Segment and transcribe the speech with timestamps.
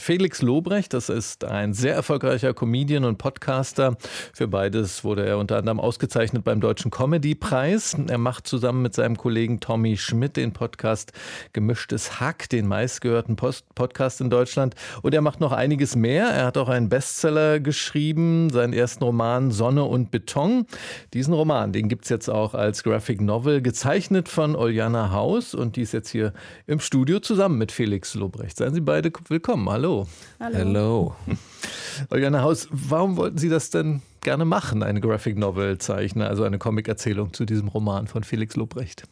[0.00, 3.98] Felix Lobrecht, das ist ein sehr erfolgreicher Comedian und Podcaster.
[4.32, 7.96] Für beides wurde er unter anderem ausgezeichnet beim Deutschen Comedy-Preis.
[8.06, 11.12] Er macht zusammen mit seinem Kollegen Tommy Schmidt den Podcast
[11.52, 14.76] Gemischtes Hack, den meistgehörten Post Podcast in Deutschland.
[15.02, 16.28] Und er macht noch einiges mehr.
[16.28, 20.66] Er hat auch einen Bestseller geschrieben, seinen ersten Roman Sonne und Beton.
[21.12, 25.54] Diesen Roman, den gibt es jetzt auch als Graphic Novel, gezeichnet von Oljana Haus.
[25.54, 26.32] Und die ist jetzt hier
[26.66, 28.56] im Studio zusammen mit Felix Lobrecht.
[28.56, 29.68] Seien Sie beide willkommen.
[29.68, 29.87] Hallo.
[29.88, 30.06] Hallo.
[30.38, 30.56] Hallo.
[30.58, 31.16] Hello.
[32.10, 36.58] Eugen Haus, warum wollten Sie das denn gerne machen, eine Graphic Novel zeichnen, also eine
[36.58, 39.04] Comic-Erzählung zu diesem Roman von Felix Lobrecht?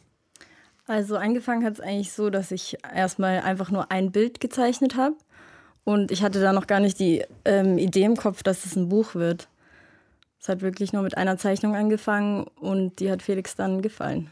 [0.85, 5.15] Also angefangen hat es eigentlich so, dass ich erstmal einfach nur ein Bild gezeichnet habe
[5.83, 8.87] und ich hatte da noch gar nicht die ähm, Idee im Kopf, dass es ein
[8.87, 9.47] Buch wird.
[10.39, 14.29] Es hat wirklich nur mit einer Zeichnung angefangen und die hat Felix dann gefallen.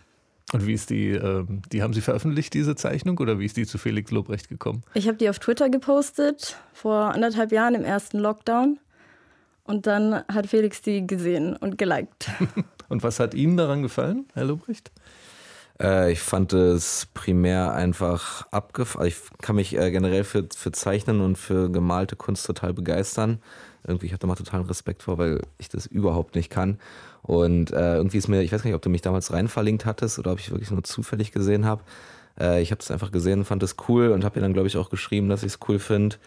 [0.54, 3.66] Und wie ist die, äh, die haben Sie veröffentlicht, diese Zeichnung, oder wie ist die
[3.66, 4.84] zu Felix Lobrecht gekommen?
[4.94, 8.80] Ich habe die auf Twitter gepostet, vor anderthalb Jahren im ersten Lockdown.
[9.64, 12.30] Und dann hat Felix die gesehen und geliked.
[12.90, 14.92] und was hat Ihnen daran gefallen, Herr Lobrecht?
[15.82, 19.08] Äh, ich fand es primär einfach abgefahren.
[19.08, 23.42] Ich kann mich äh, generell für, für Zeichnen und für gemalte Kunst total begeistern.
[23.88, 26.80] Irgendwie, ich habe da mal totalen Respekt vor, weil ich das überhaupt nicht kann.
[27.26, 29.86] Und äh, irgendwie ist mir, ich weiß gar nicht, ob du mich damals rein verlinkt
[29.86, 31.82] hattest oder ob ich wirklich nur zufällig gesehen habe.
[32.40, 34.78] Äh, ich habe es einfach gesehen, fand es cool und habe ihr dann, glaube ich,
[34.78, 36.18] auch geschrieben, dass ich es cool finde.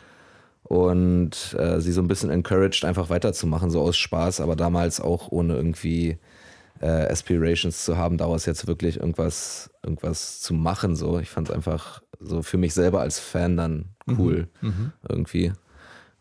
[0.65, 5.31] Und äh, sie so ein bisschen encouraged, einfach weiterzumachen, so aus Spaß, aber damals auch
[5.31, 6.19] ohne irgendwie
[6.81, 10.97] äh, Aspirations zu haben, daraus jetzt wirklich irgendwas, irgendwas zu machen.
[10.97, 11.21] So.
[11.21, 14.69] Ich fand es einfach so für mich selber als Fan dann cool mhm.
[14.69, 14.93] mhm.
[15.09, 15.53] irgendwie.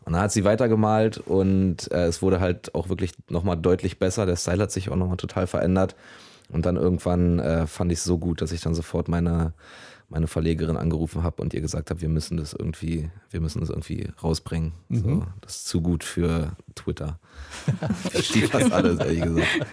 [0.08, 4.24] Und dann hat sie weitergemalt und äh, es wurde halt auch wirklich nochmal deutlich besser.
[4.24, 5.96] Der Style hat sich auch nochmal total verändert.
[6.48, 9.52] Und dann irgendwann äh, fand ich es so gut, dass ich dann sofort meine,
[10.08, 13.68] meine Verlegerin angerufen habe und ihr gesagt habe, wir müssen das irgendwie, wir müssen das
[13.68, 14.72] irgendwie rausbringen.
[14.88, 14.96] Mhm.
[14.96, 17.18] So, das ist zu gut für Twitter.
[18.10, 19.66] Verstehe fast alles, ehrlich gesagt.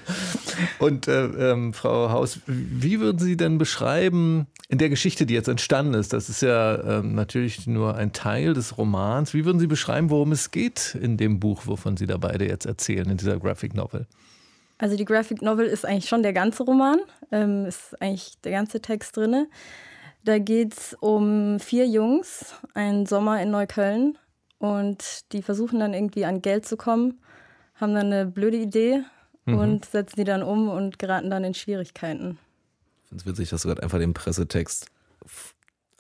[0.80, 5.48] Und äh, ähm, Frau Haus, wie würden Sie denn beschreiben, in der Geschichte, die jetzt
[5.48, 9.68] entstanden ist, das ist ja ähm, natürlich nur ein Teil des Romans, wie würden Sie
[9.68, 13.40] beschreiben, worum es geht in dem Buch, wovon Sie da beide jetzt erzählen, in dieser
[13.40, 14.06] Graphic Novel?
[14.78, 16.98] Also die Graphic Novel ist eigentlich schon der ganze Roman,
[17.32, 19.48] ähm, ist eigentlich der ganze Text drin.
[20.26, 24.18] Da geht es um vier Jungs, einen Sommer in Neukölln
[24.58, 27.22] und die versuchen dann irgendwie an Geld zu kommen,
[27.76, 29.04] haben dann eine blöde Idee
[29.46, 29.60] mhm.
[29.60, 32.40] und setzen die dann um und geraten dann in Schwierigkeiten.
[33.04, 34.88] Ich finde es witzig, dass du gerade einfach den Pressetext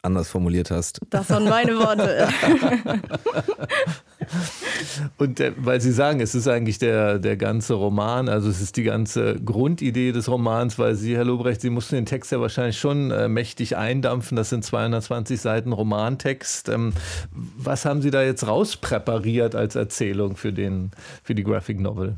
[0.06, 1.02] anders formuliert hast.
[1.10, 2.28] Das waren meine Worte.
[5.18, 8.78] Und der, weil Sie sagen, es ist eigentlich der, der ganze Roman, also es ist
[8.78, 12.80] die ganze Grundidee des Romans, weil Sie, Herr Lobrecht, Sie mussten den Text ja wahrscheinlich
[12.80, 14.38] schon äh, mächtig eindampfen.
[14.38, 16.70] Das sind 220 Seiten Romantext.
[16.70, 16.94] Ähm,
[17.32, 20.92] was haben Sie da jetzt rauspräpariert als Erzählung für, den,
[21.24, 22.16] für die Graphic Novel?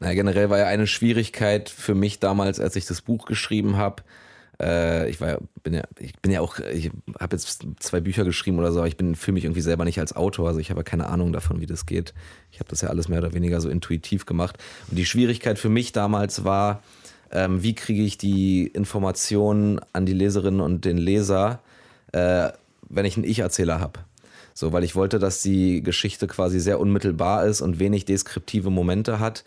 [0.00, 4.02] Na, generell war ja eine Schwierigkeit für mich damals, als ich das Buch geschrieben habe,
[4.60, 8.58] äh, ich war, bin ja, ich bin ja auch, ich habe jetzt zwei Bücher geschrieben
[8.58, 10.84] oder so, aber ich fühle mich irgendwie selber nicht als Autor, also ich habe ja
[10.84, 12.14] keine Ahnung davon, wie das geht.
[12.50, 14.58] Ich habe das ja alles mehr oder weniger so intuitiv gemacht.
[14.88, 16.82] Und die Schwierigkeit für mich damals war,
[17.32, 21.60] ähm, wie kriege ich die Informationen an die Leserinnen und den Leser,
[22.12, 22.50] äh,
[22.88, 24.00] wenn ich einen Ich-Erzähler habe.
[24.56, 29.18] So, weil ich wollte, dass die Geschichte quasi sehr unmittelbar ist und wenig deskriptive Momente
[29.18, 29.42] hat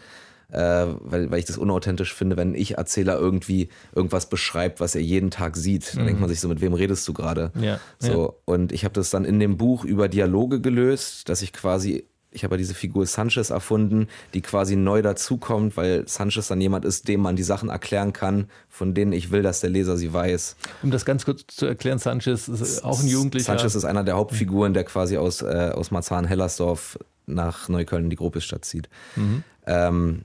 [0.51, 5.01] äh, weil, weil ich das unauthentisch finde, wenn ich Erzähler irgendwie irgendwas beschreibt, was er
[5.01, 5.95] jeden Tag sieht.
[5.95, 6.07] Dann mhm.
[6.07, 7.51] denkt man sich so, mit wem redest du gerade?
[7.59, 8.33] Ja, so, ja.
[8.45, 12.43] Und ich habe das dann in dem Buch über Dialoge gelöst, dass ich quasi ich
[12.43, 17.07] habe ja diese Figur Sanchez erfunden, die quasi neu dazukommt, weil Sanchez dann jemand ist,
[17.07, 20.55] dem man die Sachen erklären kann, von denen ich will, dass der Leser sie weiß.
[20.83, 23.45] Um das ganz kurz zu erklären, Sanchez ist auch ein Jugendlicher.
[23.45, 28.65] Sanchez ist einer der Hauptfiguren, der quasi aus, äh, aus Marzahn-Hellersdorf nach Neukölln, die Gropiusstadt
[28.65, 28.89] zieht.
[29.15, 29.43] Mhm.
[29.65, 30.21] Ähm,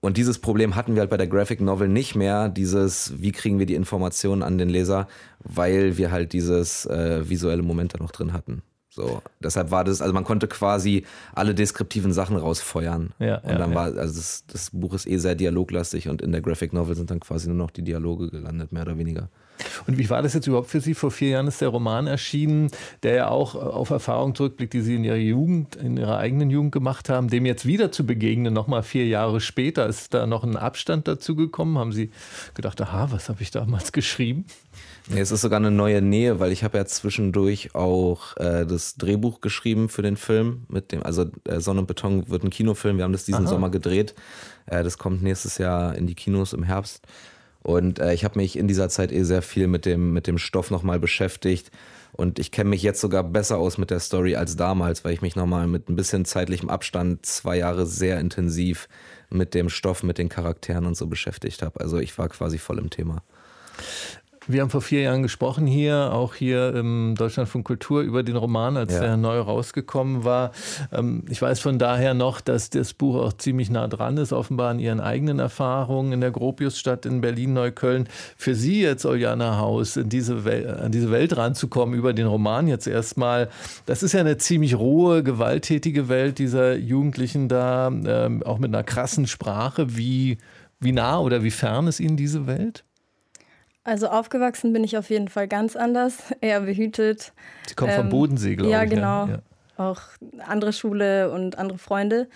[0.00, 3.58] und dieses Problem hatten wir halt bei der Graphic Novel nicht mehr, dieses, wie kriegen
[3.58, 5.08] wir die Informationen an den Leser,
[5.40, 8.62] weil wir halt dieses äh, visuelle Moment da noch drin hatten.
[8.90, 11.04] So, deshalb war das, also man konnte quasi
[11.34, 13.12] alle deskriptiven Sachen rausfeuern.
[13.18, 13.76] Ja, und dann ja.
[13.76, 17.10] war, also das, das, Buch ist eh sehr dialoglastig und in der Graphic Novel sind
[17.10, 19.28] dann quasi nur noch die Dialoge gelandet, mehr oder weniger.
[19.86, 20.94] Und wie war das jetzt überhaupt für Sie?
[20.94, 22.70] Vor vier Jahren ist der Roman erschienen,
[23.02, 26.72] der ja auch auf Erfahrungen zurückblickt, die Sie in Ihrer Jugend, in Ihrer eigenen Jugend
[26.72, 29.86] gemacht haben, dem jetzt wieder zu begegnen, nochmal vier Jahre später.
[29.86, 31.76] Ist da noch ein Abstand dazu gekommen?
[31.76, 32.10] Haben Sie
[32.54, 34.46] gedacht, aha, was habe ich damals geschrieben?
[35.10, 38.96] Nee, es ist sogar eine neue Nähe, weil ich habe ja zwischendurch auch äh, das
[38.96, 40.66] Drehbuch geschrieben für den Film.
[40.68, 42.98] Mit dem, also äh, Sonne und Beton wird ein Kinofilm.
[42.98, 43.50] Wir haben das diesen Aha.
[43.50, 44.14] Sommer gedreht.
[44.66, 47.06] Äh, das kommt nächstes Jahr in die Kinos im Herbst.
[47.62, 50.36] Und äh, ich habe mich in dieser Zeit eh sehr viel mit dem, mit dem
[50.36, 51.70] Stoff nochmal beschäftigt.
[52.12, 55.22] Und ich kenne mich jetzt sogar besser aus mit der Story als damals, weil ich
[55.22, 58.88] mich nochmal mit ein bisschen zeitlichem Abstand zwei Jahre sehr intensiv
[59.30, 61.80] mit dem Stoff, mit den Charakteren und so beschäftigt habe.
[61.80, 63.22] Also ich war quasi voll im Thema.
[64.50, 68.78] Wir haben vor vier Jahren gesprochen hier, auch hier im Deutschlandfunk Kultur, über den Roman,
[68.78, 69.00] als ja.
[69.00, 70.52] der neu rausgekommen war.
[70.90, 74.70] Ähm, ich weiß von daher noch, dass das Buch auch ziemlich nah dran ist, offenbar
[74.70, 78.08] an Ihren eigenen Erfahrungen in der Gropiusstadt in Berlin-Neukölln.
[78.38, 82.68] Für Sie jetzt, Oljana Haus, in diese Welt, an diese Welt ranzukommen, über den Roman
[82.68, 83.50] jetzt erstmal,
[83.84, 88.82] das ist ja eine ziemlich rohe, gewalttätige Welt dieser Jugendlichen da, ähm, auch mit einer
[88.82, 89.94] krassen Sprache.
[89.94, 90.38] Wie,
[90.80, 92.84] wie nah oder wie fern ist Ihnen diese Welt?
[93.88, 97.32] Also aufgewachsen bin ich auf jeden Fall ganz anders, eher behütet.
[97.66, 98.90] Sie kommt ähm, vom Bodensee, glaube ja, ich.
[98.90, 99.20] Genau.
[99.20, 99.38] Ja, genau.
[99.78, 100.02] Auch
[100.46, 102.28] andere Schule und andere Freunde.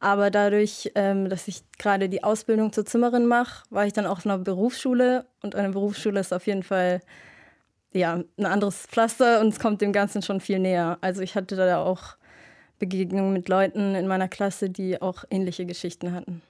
[0.00, 4.16] Aber dadurch, ähm, dass ich gerade die Ausbildung zur Zimmerin mache, war ich dann auch
[4.18, 5.26] auf einer Berufsschule.
[5.42, 7.02] Und eine Berufsschule ist auf jeden Fall
[7.92, 10.96] ja, ein anderes Pflaster und es kommt dem Ganzen schon viel näher.
[11.02, 12.16] Also ich hatte da auch
[12.78, 16.40] Begegnungen mit Leuten in meiner Klasse, die auch ähnliche Geschichten hatten.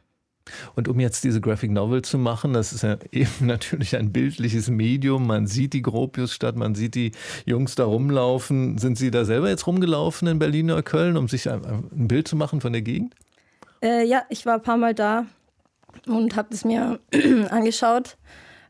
[0.75, 4.69] Und um jetzt diese Graphic Novel zu machen, das ist ja eben natürlich ein bildliches
[4.69, 5.26] Medium.
[5.26, 7.12] Man sieht die Gropiusstadt, man sieht die
[7.46, 8.79] Jungs da rumlaufen.
[8.79, 12.29] Sind Sie da selber jetzt rumgelaufen in Berlin oder Köln, um sich ein, ein Bild
[12.29, 13.14] zu machen von der Gegend?
[13.82, 15.26] Äh, ja, ich war ein paar Mal da
[16.06, 17.00] und habe es mir
[17.50, 18.17] angeschaut.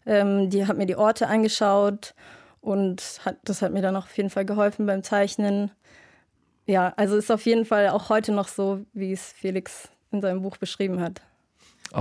[0.07, 2.15] Ähm, die hat mir die Orte angeschaut
[2.61, 5.71] und hat, das hat mir dann auch auf jeden Fall geholfen beim Zeichnen.
[6.67, 10.43] Ja, also ist auf jeden Fall auch heute noch so, wie es Felix in seinem
[10.43, 11.21] Buch beschrieben hat.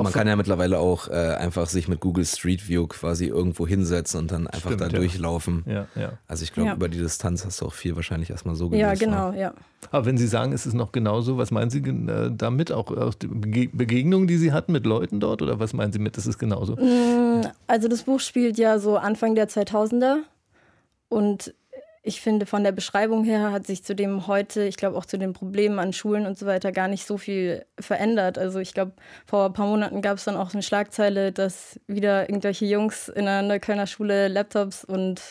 [0.02, 4.22] Man kann ja mittlerweile auch äh, einfach sich mit Google Street View quasi irgendwo hinsetzen
[4.22, 4.94] und dann einfach Stimmt, da ja.
[4.94, 5.64] durchlaufen.
[5.68, 6.14] Ja, ja.
[6.28, 6.76] Also ich glaube, ja.
[6.76, 8.82] über die Distanz hast du auch viel wahrscheinlich erstmal so gelöst.
[8.82, 9.40] Ja, genau, ne?
[9.40, 9.54] ja.
[9.92, 12.72] Aber wenn Sie sagen, es ist noch genauso, was meinen Sie äh, damit?
[12.72, 15.42] Auch, auch die Begegnungen, die Sie hatten mit Leuten dort?
[15.42, 16.76] Oder was meinen Sie mit, es ist genauso?
[16.76, 20.20] Mm, also das Buch spielt ja so Anfang der 2000er
[21.10, 21.54] und
[22.06, 25.18] ich finde, von der Beschreibung her hat sich zu dem heute, ich glaube auch zu
[25.18, 28.38] den Problemen an Schulen und so weiter, gar nicht so viel verändert.
[28.38, 28.92] Also ich glaube,
[29.26, 33.26] vor ein paar Monaten gab es dann auch eine Schlagzeile, dass wieder irgendwelche Jungs in
[33.26, 35.22] einer Neuköllner Schule Laptops und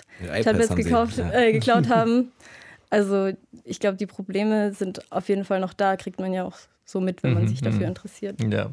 [0.43, 1.31] Tablets gekauft, ja.
[1.31, 2.33] äh, geklaut haben.
[2.89, 3.33] Also
[3.65, 7.01] ich glaube, die Probleme sind auf jeden Fall noch da, kriegt man ja auch so
[7.01, 7.89] mit, wenn man mhm, sich dafür mhm.
[7.89, 8.43] interessiert.
[8.51, 8.71] Ja.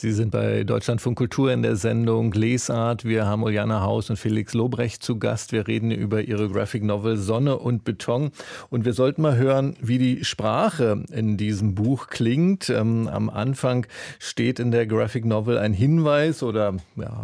[0.00, 3.04] Sie sind bei Deutschlandfunk Kultur in der Sendung Lesart.
[3.04, 5.52] Wir haben Uljana Haus und Felix Lobrecht zu Gast.
[5.52, 8.30] Wir reden über ihre Graphic Novel Sonne und Beton.
[8.70, 12.70] Und wir sollten mal hören, wie die Sprache in diesem Buch klingt.
[12.70, 13.86] Ähm, am Anfang
[14.18, 16.76] steht in der Graphic Novel ein Hinweis oder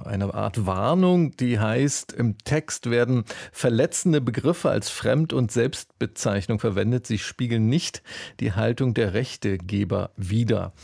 [0.05, 7.07] eine Art Warnung, die heißt, im Text werden verletzende Begriffe als Fremd- und Selbstbezeichnung verwendet.
[7.07, 8.03] Sie spiegeln nicht
[8.39, 10.75] die Haltung der Rechtegeber wider.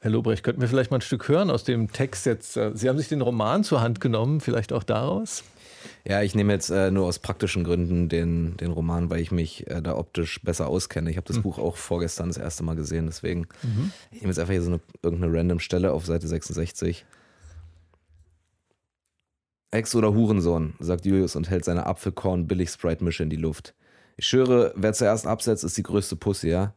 [0.00, 2.56] Herr Lobrecht, könnten wir vielleicht mal ein Stück hören aus dem Text jetzt?
[2.56, 5.44] Äh, Sie haben sich den Roman zur Hand genommen, vielleicht auch daraus?
[6.08, 9.68] Ja, ich nehme jetzt äh, nur aus praktischen Gründen den, den Roman, weil ich mich
[9.68, 11.10] äh, da optisch besser auskenne.
[11.10, 11.42] Ich habe das mhm.
[11.42, 13.92] Buch auch vorgestern das erste Mal gesehen, deswegen mhm.
[14.10, 17.04] ich nehme jetzt einfach hier so eine, irgendeine random Stelle auf Seite 66.
[19.72, 23.74] Ex oder Hurensohn, sagt Julius und hält seine Apfelkorn-Billig-Sprite-Mische in die Luft.
[24.16, 26.74] Ich schwöre, wer zuerst absetzt, ist die größte Pussy, ja?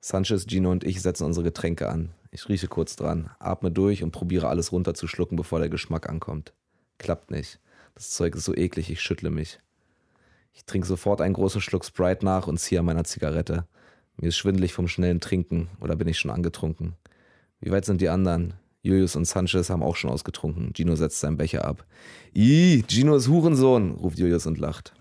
[0.00, 2.10] Sanchez, Gino und ich setzen unsere Getränke an.
[2.34, 6.54] Ich rieche kurz dran, atme durch und probiere alles runterzuschlucken, bevor der Geschmack ankommt.
[6.96, 7.60] Klappt nicht.
[7.94, 9.60] Das Zeug ist so eklig, ich schüttle mich.
[10.54, 13.66] Ich trinke sofort einen großen Schluck Sprite nach und ziehe an meiner Zigarette.
[14.16, 16.94] Mir ist schwindelig vom schnellen Trinken oder bin ich schon angetrunken?
[17.60, 18.54] Wie weit sind die anderen?
[18.80, 20.72] Julius und Sanchez haben auch schon ausgetrunken.
[20.74, 21.84] Gino setzt seinen Becher ab.
[22.34, 24.94] Ih, Gino ist Hurensohn, ruft Julius und lacht.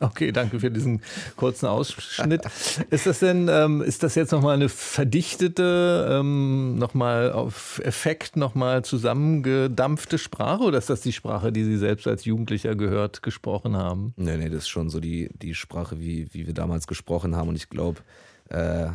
[0.00, 1.02] Okay, danke für diesen
[1.36, 2.42] kurzen Ausschnitt.
[2.90, 8.84] ist das denn, ähm, ist das jetzt nochmal eine verdichtete, ähm, nochmal auf Effekt nochmal
[8.84, 14.12] zusammengedampfte Sprache oder ist das die Sprache, die Sie selbst als Jugendlicher gehört, gesprochen haben?
[14.16, 17.48] Nee, nee, das ist schon so die, die Sprache, wie, wie wir damals gesprochen haben
[17.48, 18.00] und ich glaube,
[18.48, 18.88] äh,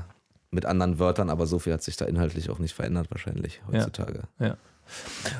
[0.51, 4.23] mit anderen Wörtern, aber so viel hat sich da inhaltlich auch nicht verändert wahrscheinlich heutzutage.
[4.39, 4.47] ja.
[4.47, 4.57] ja.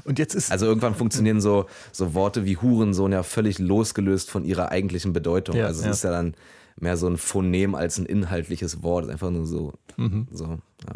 [0.03, 4.45] Und jetzt ist also irgendwann funktionieren so, so Worte wie Hurensohn ja völlig losgelöst von
[4.45, 5.55] ihrer eigentlichen Bedeutung.
[5.55, 5.91] Ja, also es ja.
[5.91, 6.36] ist ja dann
[6.79, 9.10] mehr so ein Phonem als ein inhaltliches Wort.
[9.10, 9.74] Einfach nur so.
[9.98, 10.27] Mhm.
[10.31, 10.93] so ja.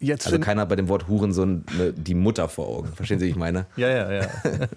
[0.00, 2.92] Jetzt also keiner hat bei dem Wort Hurensohn ne, die Mutter vor Augen.
[2.94, 3.66] Verstehen Sie, wie ich meine?
[3.76, 4.28] Ja, ja, ja.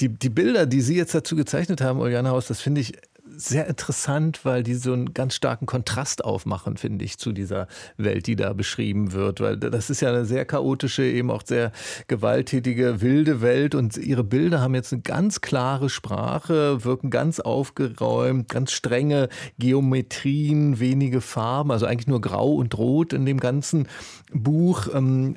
[0.00, 2.94] die, die Bilder, die Sie jetzt dazu gezeichnet haben, Juliane Haus, das finde ich
[3.36, 8.26] sehr interessant, weil die so einen ganz starken Kontrast aufmachen, finde ich, zu dieser Welt,
[8.26, 9.40] die da beschrieben wird.
[9.40, 11.72] Weil das ist ja eine sehr chaotische, eben auch sehr
[12.08, 18.48] gewalttätige, wilde Welt und ihre Bilder haben jetzt eine ganz klare Sprache, wirken ganz aufgeräumt,
[18.48, 23.88] ganz strenge Geometrien, wenige Farben, also eigentlich nur grau und rot in dem ganzen
[24.32, 24.88] Buch.
[24.92, 25.36] Ähm,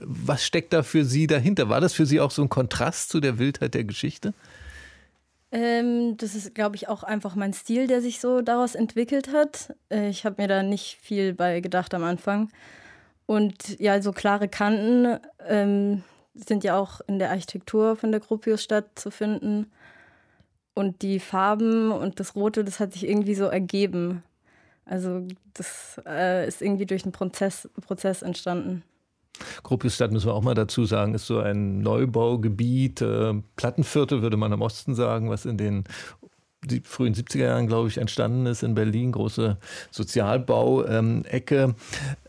[0.00, 1.68] was steckt da für Sie dahinter?
[1.68, 4.34] War das für Sie auch so ein Kontrast zu der Wildheit der Geschichte?
[5.52, 9.74] Ähm, das ist, glaube ich, auch einfach mein Stil, der sich so daraus entwickelt hat.
[9.90, 12.50] Äh, ich habe mir da nicht viel bei gedacht am Anfang.
[13.26, 16.02] Und ja, so klare Kanten ähm,
[16.34, 19.70] sind ja auch in der Architektur von der Gropiusstadt zu finden.
[20.74, 24.22] Und die Farben und das Rote, das hat sich irgendwie so ergeben.
[24.84, 28.82] Also das äh, ist irgendwie durch einen Prozess, Prozess entstanden.
[29.62, 34.52] Gropiusstadt, müssen wir auch mal dazu sagen, ist so ein Neubaugebiet, äh, Plattenviertel würde man
[34.52, 35.84] im Osten sagen, was in den
[36.64, 39.56] die frühen 70er Jahren, glaube ich, entstanden ist in Berlin, große
[39.90, 41.62] Sozialbau-Ecke.
[41.62, 41.74] Ähm,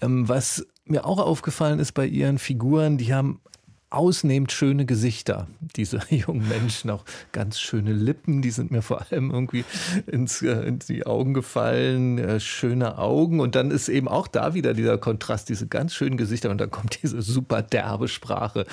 [0.01, 3.41] ähm, was mir auch aufgefallen ist bei ihren Figuren, die haben
[3.89, 9.32] ausnehmend schöne Gesichter, diese jungen Menschen, auch ganz schöne Lippen, die sind mir vor allem
[9.32, 9.63] irgendwie
[10.08, 14.53] ins, äh, in die Augen gefallen, äh, schöne Augen und dann ist eben auch da
[14.53, 18.65] wieder dieser Kontrast, diese ganz schönen Gesichter und dann kommt diese super derbe Sprache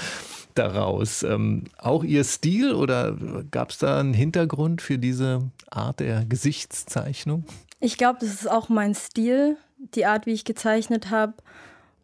[0.54, 1.22] daraus.
[1.22, 3.16] Ähm, auch Ihr Stil oder
[3.50, 7.44] gab es da einen Hintergrund für diese Art der Gesichtszeichnung?
[7.80, 9.56] Ich glaube, das ist auch mein Stil,
[9.94, 11.34] die Art, wie ich gezeichnet habe.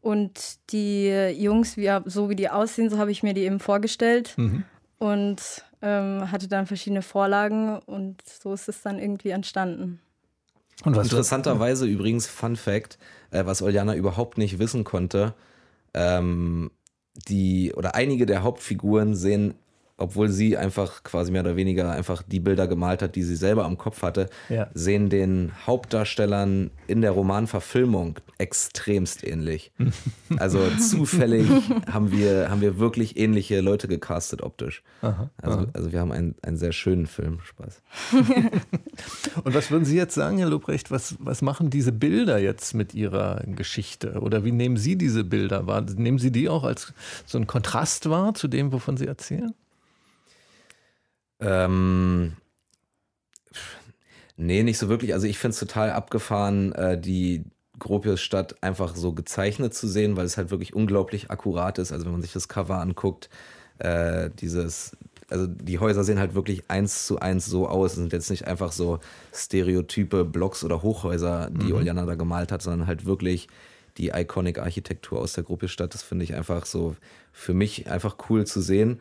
[0.01, 4.35] Und die Jungs, wie, so wie die aussehen, so habe ich mir die eben vorgestellt.
[4.37, 4.65] Mhm.
[4.99, 10.01] Und ähm, hatte dann verschiedene Vorlagen und so ist es dann irgendwie entstanden.
[10.85, 12.99] Und was Interessanterweise übrigens, Fun Fact,
[13.31, 15.35] äh, was Oljana überhaupt nicht wissen konnte,
[15.95, 16.71] ähm,
[17.29, 19.55] die oder einige der Hauptfiguren sehen
[20.01, 23.65] obwohl sie einfach quasi mehr oder weniger einfach die Bilder gemalt hat, die sie selber
[23.65, 24.69] am Kopf hatte, ja.
[24.75, 29.73] sehen den Hauptdarstellern in der Romanverfilmung extremst ähnlich.
[30.39, 31.47] also zufällig
[31.91, 34.83] haben wir, haben wir wirklich ähnliche Leute gecastet optisch.
[35.03, 35.67] Aha, also, aha.
[35.75, 37.41] also wir haben einen, einen sehr schönen Film.
[37.45, 37.83] Spaß.
[39.45, 42.95] Und was würden Sie jetzt sagen, Herr Lobrecht, was, was machen diese Bilder jetzt mit
[42.95, 44.21] Ihrer Geschichte?
[44.21, 45.83] Oder wie nehmen Sie diese Bilder wahr?
[45.83, 46.93] Nehmen Sie die auch als
[47.27, 49.53] so einen Kontrast wahr zu dem, wovon Sie erzählen?
[51.41, 52.37] Ähm,
[54.37, 55.15] nee, nicht so wirklich.
[55.15, 57.45] Also ich finde es total abgefahren, äh, die
[57.79, 61.93] Gropius-Stadt einfach so gezeichnet zu sehen, weil es halt wirklich unglaublich akkurat ist.
[61.93, 63.29] Also wenn man sich das Cover anguckt,
[63.79, 64.97] äh, dieses,
[65.29, 67.93] also die Häuser sehen halt wirklich eins zu eins so aus.
[67.93, 69.01] Es sind jetzt nicht einfach so
[69.35, 71.75] stereotype Blocks oder Hochhäuser, die mhm.
[71.75, 73.49] Oljana da gemalt hat, sondern halt wirklich
[73.97, 75.95] die Iconic Architektur aus der Gropius-Stadt.
[75.95, 76.95] Das finde ich einfach so
[77.33, 79.01] für mich einfach cool zu sehen.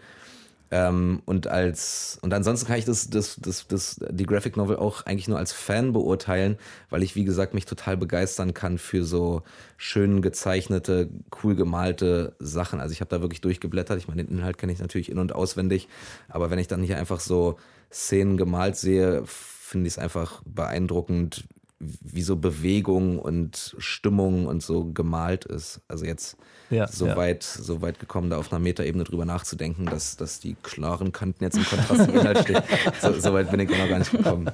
[0.71, 5.05] Ähm, und als und ansonsten kann ich das, das, das, das, die Graphic Novel auch
[5.05, 6.57] eigentlich nur als Fan beurteilen,
[6.89, 9.41] weil ich, wie gesagt, mich total begeistern kann für so
[9.77, 11.09] schön gezeichnete,
[11.43, 12.79] cool gemalte Sachen.
[12.79, 13.97] Also ich habe da wirklich durchgeblättert.
[13.97, 15.88] Ich meine, den Inhalt kenne ich natürlich in- und auswendig,
[16.27, 17.57] aber wenn ich dann hier einfach so
[17.91, 21.45] Szenen gemalt sehe, finde ich es einfach beeindruckend,
[21.79, 25.81] wie so Bewegung und Stimmung und so gemalt ist.
[25.88, 26.38] Also jetzt
[26.69, 27.15] ja, so, ja.
[27.15, 31.43] Weit, so weit gekommen, da auf einer Metaebene drüber nachzudenken, dass, dass die klaren Kanten
[31.43, 32.62] jetzt im Kontrast zum Inhalt stehen.
[33.01, 34.51] So, so weit bin ich noch gar nicht gekommen.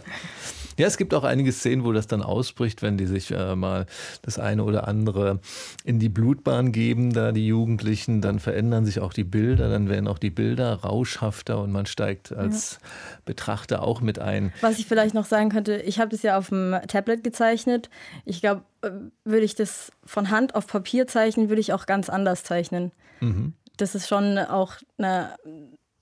[0.78, 3.86] Ja, es gibt auch einige Szenen, wo das dann ausbricht, wenn die sich äh, mal
[4.22, 5.40] das eine oder andere
[5.84, 10.08] in die Blutbahn geben, da die Jugendlichen, dann verändern sich auch die Bilder, dann werden
[10.08, 12.90] auch die Bilder rauschhafter und man steigt als ja.
[13.26, 14.52] Betrachter auch mit ein.
[14.62, 17.90] Was ich vielleicht noch sagen könnte, ich habe das ja auf dem Tablet gezeichnet.
[18.26, 18.92] Ich glaube, äh,
[19.24, 22.92] würde ich das von Hand auf Papier zeichnen, würde ich auch ganz anders zeichnen.
[23.22, 23.54] Mhm.
[23.78, 25.36] Das ist schon auch eine,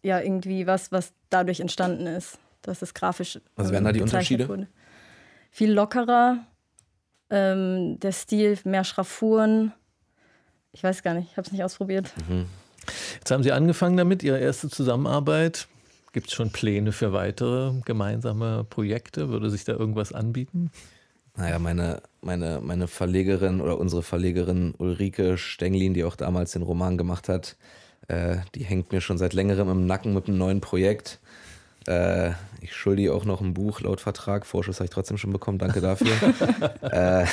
[0.02, 3.40] ja, irgendwie was, was dadurch entstanden ist dass es grafisch.
[3.56, 4.50] Was wären da die Unterschiede?
[4.50, 4.68] Wurde.
[5.52, 6.40] Viel lockerer,
[7.30, 9.72] ähm, der Stil, mehr Schraffuren.
[10.72, 12.12] Ich weiß gar nicht, ich habe es nicht ausprobiert.
[12.28, 12.48] Mhm.
[13.20, 15.68] Jetzt haben Sie angefangen damit, Ihre erste Zusammenarbeit.
[16.12, 19.30] Gibt es schon Pläne für weitere gemeinsame Projekte?
[19.30, 20.72] Würde sich da irgendwas anbieten?
[21.36, 26.98] Naja, meine, meine, meine Verlegerin oder unsere Verlegerin Ulrike Stenglin, die auch damals den Roman
[26.98, 27.56] gemacht hat,
[28.08, 31.20] äh, die hängt mir schon seit längerem im Nacken mit einem neuen Projekt.
[31.88, 34.46] Äh, ich schulde auch noch ein Buch laut Vertrag.
[34.46, 35.58] Vorschuss habe ich trotzdem schon bekommen.
[35.58, 36.14] Danke dafür.
[36.82, 37.26] äh,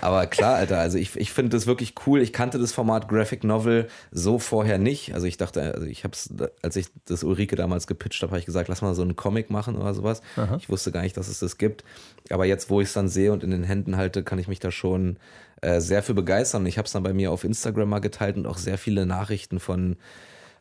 [0.00, 2.22] aber klar, Alter, also ich, ich finde das wirklich cool.
[2.22, 5.12] Ich kannte das Format Graphic Novel so vorher nicht.
[5.12, 6.32] Also ich dachte, also ich habe es,
[6.62, 9.50] als ich das Ulrike damals gepitcht habe, habe ich gesagt, lass mal so einen Comic
[9.50, 10.22] machen oder sowas.
[10.36, 10.56] Aha.
[10.56, 11.84] Ich wusste gar nicht, dass es das gibt.
[12.30, 14.60] Aber jetzt, wo ich es dann sehe und in den Händen halte, kann ich mich
[14.60, 15.18] da schon
[15.60, 16.64] äh, sehr für begeistern.
[16.64, 19.60] Ich habe es dann bei mir auf Instagram mal geteilt und auch sehr viele Nachrichten
[19.60, 19.96] von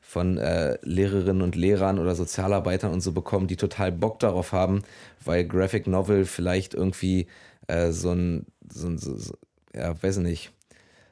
[0.07, 4.83] von äh, Lehrerinnen und Lehrern oder Sozialarbeitern und so bekommen, die total Bock darauf haben,
[5.25, 7.27] weil Graphic Novel vielleicht irgendwie
[7.67, 9.33] äh, so ein, so ein so, so,
[9.75, 10.53] ja, weiß nicht,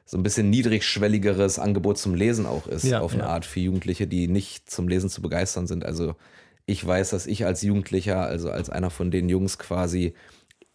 [0.06, 3.28] so ein bisschen niedrigschwelligeres Angebot zum Lesen auch ist, ja, auf eine ja.
[3.28, 5.84] Art für Jugendliche, die nicht zum Lesen zu begeistern sind.
[5.84, 6.16] Also
[6.64, 10.14] ich weiß, dass ich als Jugendlicher, also als einer von den Jungs quasi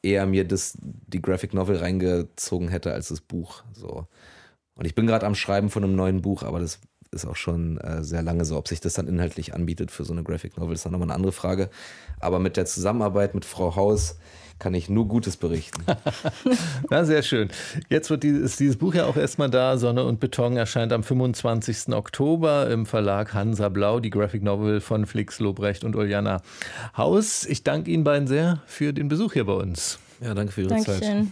[0.03, 3.63] eher mir das, die Graphic Novel reingezogen hätte als das Buch.
[3.73, 4.05] So.
[4.75, 6.79] Und ich bin gerade am Schreiben von einem neuen Buch, aber das
[7.11, 8.57] ist auch schon äh, sehr lange so.
[8.57, 11.15] Ob sich das dann inhaltlich anbietet für so eine Graphic Novel, ist dann nochmal eine
[11.15, 11.69] andere Frage.
[12.19, 14.17] Aber mit der Zusammenarbeit mit Frau Haus
[14.59, 15.83] kann ich nur Gutes berichten.
[16.89, 17.49] Na, sehr schön.
[17.89, 19.77] Jetzt wird dieses, dieses Buch ja auch erstmal da.
[19.77, 21.93] Sonne und Beton erscheint am 25.
[21.93, 26.41] Oktober im Verlag Hansa Blau, die Graphic Novel von Flix Lobrecht und Uljana
[26.95, 27.43] Haus.
[27.45, 29.99] Ich danke Ihnen beiden sehr für den Besuch hier bei uns.
[30.21, 31.01] Ja, danke für Ihre Dankeschön.
[31.01, 31.27] Zeit.